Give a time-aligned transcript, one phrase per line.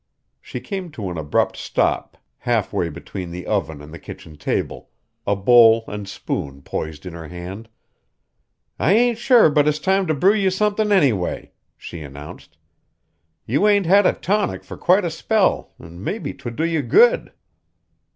[0.41, 4.89] She came to an abrupt stop half way between the oven and the kitchen table,
[5.27, 7.69] a bowl and spoon poised in her hand.
[8.79, 12.57] "I ain't sure but it's time to brew you somethin' anyway," she announced.
[13.45, 17.31] "You ain't had a tonic fur quite a spell an' mebbe 'twould do you good."